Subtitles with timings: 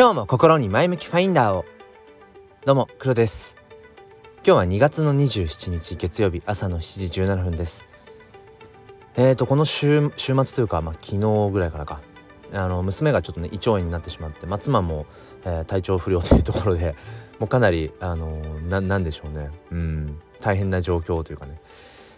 [0.00, 1.66] 今日も心に前向きファインダーを。
[2.64, 3.58] どうも黒です。
[4.36, 7.86] 今日は2月の27日月曜日朝の7時17分です。
[9.16, 12.00] えーとこの週週末というかまあ昨日ぐらいからか。
[12.54, 15.04] あの娘がちょっとね胃腸炎になってしまって妻も、
[15.44, 16.96] えー、体調不良というところで
[17.38, 18.38] もうかなりあの
[18.70, 19.50] ななんでしょうね。
[19.70, 20.18] うん。
[20.40, 21.60] 大変な状況というかね。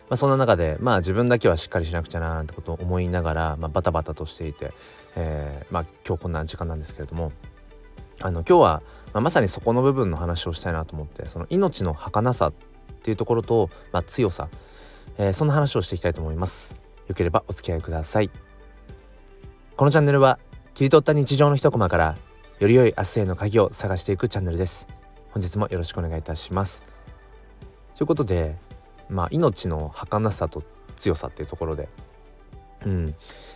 [0.09, 4.73] まあ、そんな中でまあ自分だけはしっかりしなくちゃななんてことを思いながら、まあ、バタバタとしていて、
[5.17, 7.33] えー、まあ今日こんな時間なんですけれども
[8.23, 12.53] あの今日は、まあ、まさにそこの部分の話をしたいなと思ってその命の儚さっ
[13.03, 14.49] ていうところと、まあ、強さ、
[15.19, 16.81] えー、そんな話をしていきたいと思います。
[17.09, 18.31] よければお付き合いください。
[19.77, 20.39] このチャンネルは
[20.75, 22.17] 切り取った日常の一コマから
[22.61, 24.87] より良い明日への鍵を探していくチャンネルです。
[25.31, 26.85] 本日もよろしくお願いいたします。
[27.97, 28.57] ということで
[29.09, 30.63] まあ命の儚さと
[30.95, 31.89] 強さっていうところで
[32.87, 33.15] うん。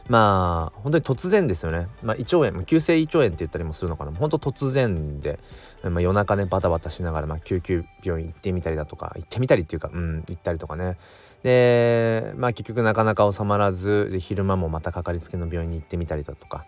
[0.09, 4.13] まあ本当に突然ですよね、まあ、胃腸炎急性胃腸炎って言ったりもするのかな。
[4.13, 5.39] 本当突然で、
[5.83, 10.97] まあ、夜中ねバタバタしながら、まあ、救急病院行ってみたりだとか行ってみたりっていうかうん行ったりとかね。
[11.43, 16.67] でまあ結局なかなか収まらずで昼間もまたかかりつけの病院に行ってみたりだとか、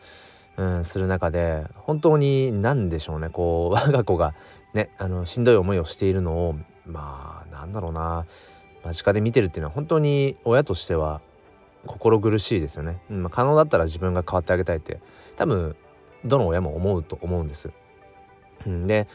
[0.57, 4.35] うん、する中で本当に何でしょうねこう 我が子が
[4.75, 8.27] ねあのしんどい思いをしているのをまあなんだろうな。
[8.85, 11.21] 間近で見てるっていうのは本当に親としては
[11.89, 15.01] 心苦しいですよね、うんまあ、可能だったら自分が変わってあげたいって
[15.37, 15.75] 多分
[16.25, 17.71] どの親も思うと思うんです。
[18.67, 19.07] うん、で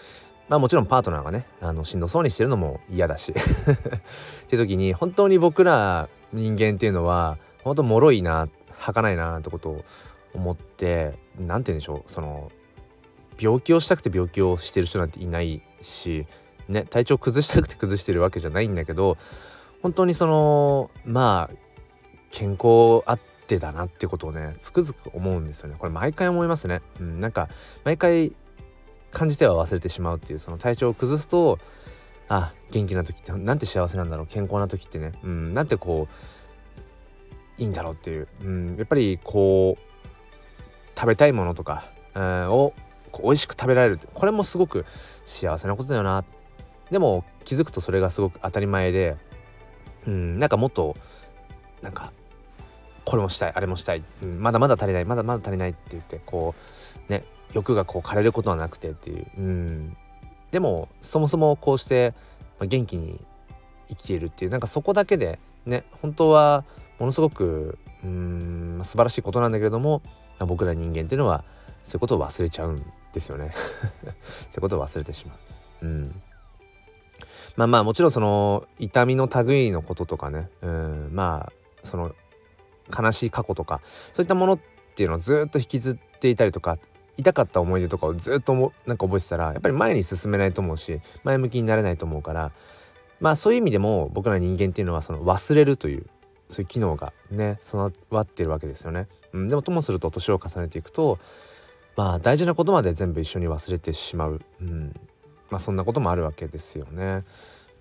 [0.47, 9.85] まあもちろんパートナーがねあのしんどそうにしてるのも嫌だし っていう時に本当に僕ら人間っていうのは本当脆いな儚いななんてことを
[10.33, 12.51] 思って何て言うんでしょうその
[13.39, 16.25] 病気をしたくて病気をしてる人なんていないし
[16.67, 19.17] ね体調崩したくて崩してるわけじゃないんだけど
[19.81, 21.62] 本当にそのまあ
[22.33, 25.75] 健康あってだなってことをねつくづく思うんですよね。
[25.77, 27.47] これ毎回思いますね、うん、なんか
[27.83, 28.33] 毎回
[29.11, 31.59] 感じては忘れてしまうっていうその体調を崩すと
[32.27, 42.73] あ元気な時ってなんて幸せなんだろう健康な時ってね、うん、なんてこういいんだろうっていう、うん、やっぱりこう食べたいものとか、うん、を
[43.21, 44.85] 美味しく食べられるこれもすごく
[45.23, 46.25] 幸せなことだよな。
[46.89, 49.17] でも気づくとそれがすごく当たり前で、
[50.07, 50.95] うん、なんかもっと
[51.81, 52.12] なんか
[53.13, 56.55] これもしたいあれもしたい、うん、まだまだ足りないまだまだ足りないって言ってこ
[57.07, 59.97] うね欲がこう枯れることはなくてっていう、うん、
[60.49, 62.15] でもそもそもこうして、
[62.59, 63.23] 元気に
[63.87, 65.37] 生きているっていうなんかそこだけで
[65.67, 66.65] ね本当は
[66.97, 70.01] ものすごくうん素晴らしいことなんだけれども
[70.39, 71.43] 僕ら人間っていうのは
[71.83, 73.51] そういうことを忘れちゃうんですよね。
[74.49, 75.35] そういうことを忘れてしま
[75.83, 75.85] う。
[75.85, 76.21] うん。
[77.57, 81.53] まあまあもちろんその痛みの類のこととかねうんまあ
[81.83, 82.15] その
[82.95, 84.59] 悲しい過去とかそういったものっ
[84.95, 86.77] ていうのをずっと引きずっていたりとか
[87.17, 92.51] 痛かった思い出とかをずっともなんか覚えてたらやっぱり前に進めないと思うし前向きになれないと思うから
[93.19, 96.07] まあそういう意味でも僕ら人間っていうのはその忘れるという
[96.49, 99.07] そういう機能がね備わってるわけですよね。
[99.31, 101.19] うん、でもともすると年を重ねていくと
[101.95, 104.93] まあ大事なことまで全部一緒に忘れてしまう、うん、
[105.49, 107.23] まあそんなこともあるわけですよね。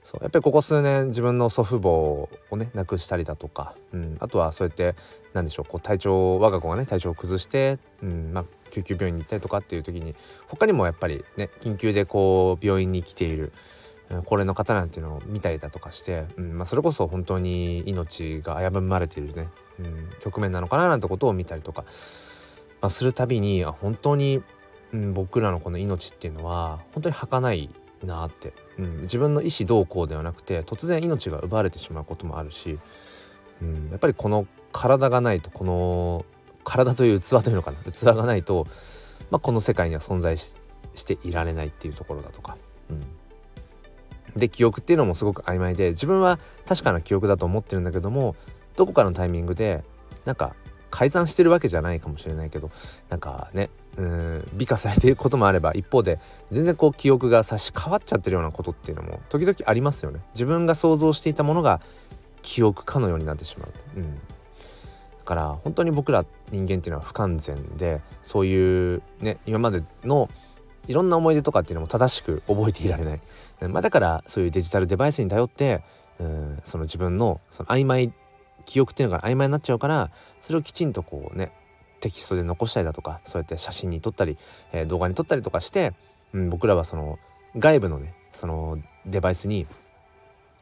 [0.04, 4.96] そうやっぱりここ数年自分の祖父母をね亡くしたりだとか、うん、あとはそうやって
[5.32, 10.14] 何でしょうこう体調我が子がね体調を崩して、うんまあ、救急病院に行ったりとかっていう時に
[10.48, 13.52] 他にもやっぱりね緊急でこう病院に来ている
[14.26, 19.48] 高齢の方なんていうのを見たりだとかして、うんまあ、それこそ本当に命が危ぶまれているね、
[19.78, 21.84] うん、局面なのかななんてことを見たりとか、
[22.80, 24.42] まあ、するたびにあ本当に、
[24.92, 27.70] うん、僕らのこの命っていうのは本当に儚い
[28.06, 32.78] なって、うん、自分の意思どうこうではなくて突然命が奪われてしまうこともあるし、
[33.60, 36.24] うん、やっぱりこの体がないとこの
[36.64, 37.92] 体という器というのかな？
[37.92, 38.66] 器がないと、
[39.30, 40.54] まあ、この世界には存在し
[41.04, 42.56] ていられないっていうところだとか、
[42.90, 43.04] うん、
[44.36, 48.36] で記憶っていうのもすごく曖昧で自分は確かな記憶だと思ってるんだけども
[48.76, 49.84] どこかのタイミングで
[50.24, 50.54] なんか
[50.92, 52.70] 改ざんしてるわけじゃないかもしれないけど
[53.08, 60.20] なんかねうん美化されていることもあれば一方で全然こう記憶が差し替わっちゃってるようなことっていうのも時々ありますよね。
[60.34, 61.80] 自分が想像していたものが
[62.42, 64.20] 記憶かのようになってしまう、うん、だ
[65.24, 70.28] から本当に僕ら人間っていうのは不完全でそういうね今までの
[70.88, 73.20] いろんな思い出とかっていうのも正しく覚えていられない、
[73.68, 75.82] まあ、だからそういうデジタルデバイスに頼って
[76.18, 78.12] うんその自分のその曖昧
[78.64, 80.10] 記憶っていうのが曖昧になっちゃうから
[80.40, 81.52] それをきちんとこうね
[82.00, 84.36] テキストで残したりだとかそうやって写真に撮ったり、
[84.72, 85.92] えー、動画に撮ったりとかして、
[86.32, 87.18] うん、僕らはその
[87.56, 89.66] 外部のねそのデバイスに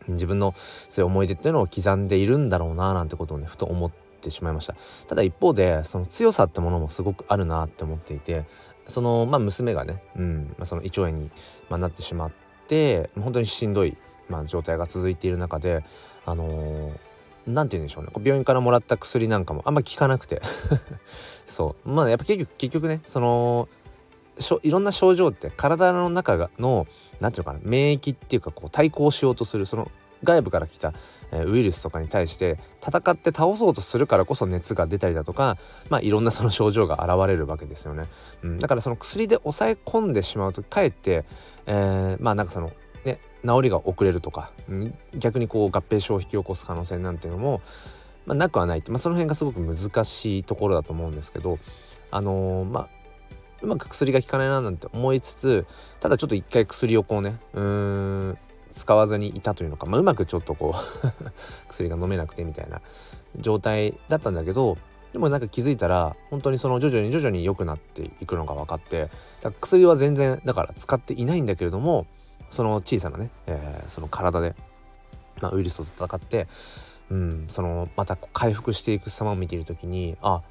[0.09, 0.55] 自分の
[0.89, 4.75] そういう思い出っていうのを刻んでいるんだろうななんてことをねふと思ってしまいました。
[5.09, 8.45] ただ一方でその強さってものもすごくあるなって思っていて
[8.87, 11.31] そのまあ娘がね、うんまあ、その胃腸炎に、
[11.69, 12.33] まあ、なってしまっ
[12.67, 13.97] て本当にしんどい、
[14.29, 15.85] まあ、状態が続いている中で
[16.27, 17.10] あのー
[17.55, 18.11] 何て言うんでしょうね。
[18.17, 20.43] 病院からもらった薬なんかもあんま効かなくて。
[21.47, 21.91] そう。
[21.91, 23.69] まあやっぱ結局結局ねその
[24.63, 26.87] いろんな症状って体の中がの
[27.21, 29.91] 何て言うのかな免疫っていうかこう対抗しようとするその
[30.23, 30.93] 外部から来た、
[31.33, 35.57] えウイルスとかに対して戦って倒そうとするからこそ熱が出たりだとか
[35.89, 38.05] まあいろんなその症状が現れるわけですよね、
[38.43, 41.25] うん、だからその薬で抑え込んでしまうとかえって、
[41.67, 42.73] えー、まあなんかその
[43.47, 47.61] 治りが遅れるとか、うん、逆にこう合併症を引き起こす可能性なんていうのも、
[48.27, 51.59] まあ、なくはないって、まあ、その辺がすごく難しいところだと思うんですけど
[52.11, 52.89] あのー、まあ
[53.63, 55.67] うまく薬が効かないななんて思いつつ
[56.01, 58.39] ただちょっと一回薬をこうねうーん
[58.73, 61.23] 使わずにいたというのか、まあ、うまくちょっとこう
[61.69, 62.81] 薬が飲めなくてみたいな
[63.37, 64.79] 状態だったんだけど
[65.13, 69.11] でもなんか気づいたら本当にその徐々に徐々に良くなっていくのが分かって
[69.43, 72.07] だ薬は全然だから使っていないんだけれども
[72.51, 74.55] その小さなね、えー、その体で、
[75.41, 76.49] まあ、ウイルスと戦って、
[77.11, 80.43] うん、そのまた回復していく様を見ている時にあ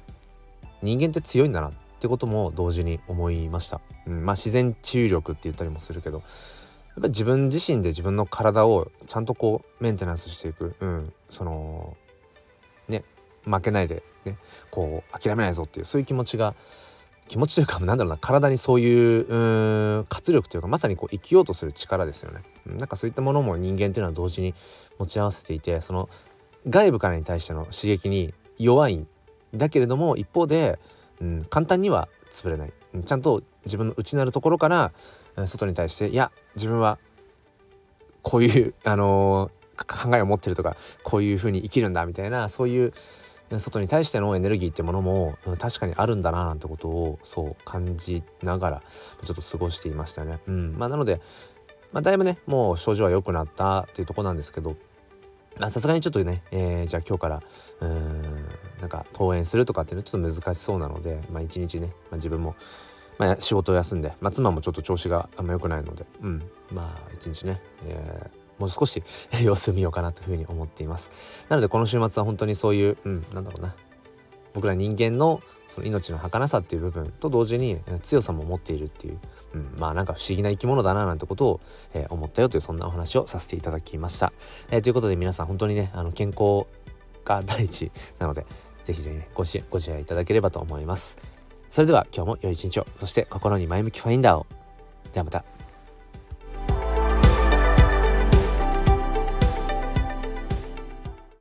[0.82, 11.96] 人間って強いんだなってことも同時に思いました、うん、まあ自然治癒力って言ったりもするけどやっぱ自分自身で自分の体をちゃんとこうメンテナンスしていく、うん、その
[12.88, 13.04] ね
[13.44, 14.36] 負けないでね
[14.70, 16.54] こう諦めないぞっていうそういう気持ちが
[17.30, 22.40] 気持ちというかなんだろうな体にそういう活力というかまさにこう生きようとする力ですよね。
[22.66, 24.52] なんかそういったものも人間っていうのは同時に
[24.98, 26.08] 持ち合わせていてその
[26.68, 29.06] 外部からに対しての刺激に弱いん
[29.54, 30.80] だけれども一方で、
[31.20, 32.72] うん、簡単には潰れない、
[33.06, 34.92] ちゃんと自分の内なるところから
[35.46, 36.98] 外に対していや自分は
[38.22, 42.92] こういう、あのー、考えを持ってるとかこういうふうに生きるんだみたいなそういう
[43.58, 48.82] 外に対してのエネルギーってものも、確かにあるんだななんてことをそう感じながら
[49.24, 50.38] ちょっと過ごしていましたね。
[50.46, 51.20] うんまあ、なので、
[51.92, 54.76] まあ、だいぶねもう症状は良くなったっていうとこなんですけど
[55.58, 57.42] さすがにちょっとね、えー、じゃあ今日から
[57.80, 58.22] うん
[58.80, 62.54] なんか登園するとかっていうのはちょっと難しそうなので、まあ、一日ね、まあ、自分も、
[63.18, 66.42] まあ、仕事を休んで、まあ、妻もちょっと調子があんま良くないので、うん、
[66.72, 69.02] まあ一日ね、えーもう少し
[69.42, 71.10] 様子見ようかなというふうに思っています。
[71.48, 73.74] なのでこの週末は本当にそういううんなんだろうな。
[74.52, 79.18] 僕ら人間のその命の儚さっていう部分と同時に強さも持っているっていう、
[79.54, 81.60] うん、まあなんか不思議な生き物だななんてことを、
[81.94, 84.32] えー、思ったよというそんなお話をさせていただきました、
[84.70, 86.66] えー、ということで皆さん本当にねあの健康
[87.24, 88.44] が第一なので
[88.82, 91.16] ぜひぜひねご支ご支援いただければと思います。
[91.70, 92.86] それでは今日も良い一日を。
[92.96, 94.46] そして心に前向きファインダーを。
[95.12, 95.59] ではまた。